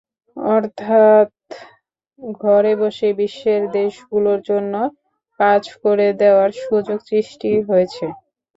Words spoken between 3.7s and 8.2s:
দেশগুলোর জন্য কাজ করে দেওয়ার সুযোগ সৃষ্টি হয়েছে।